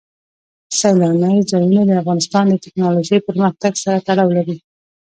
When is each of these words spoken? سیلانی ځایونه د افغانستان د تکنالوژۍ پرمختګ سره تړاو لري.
سیلانی 0.79 1.37
ځایونه 1.49 1.81
د 1.85 1.91
افغانستان 2.01 2.45
د 2.49 2.53
تکنالوژۍ 2.65 3.19
پرمختګ 3.27 3.71
سره 3.83 4.03
تړاو 4.07 4.29
لري. 4.37 4.57